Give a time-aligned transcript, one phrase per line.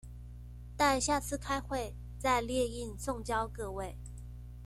[0.75, 3.99] 待下次開會再列印送交各位